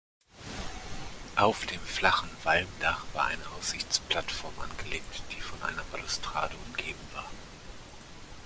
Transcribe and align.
Auf 1.35 1.67
dem 1.67 1.79
flachen 1.79 2.31
Walmdach 2.41 3.05
war 3.13 3.25
eine 3.27 3.47
Aussichtsplattform 3.59 4.55
angelegt, 4.59 5.21
die 5.31 5.39
von 5.39 5.61
einer 5.61 5.83
Balustrade 5.91 6.55
umgeben 6.71 6.97
war. 7.13 7.29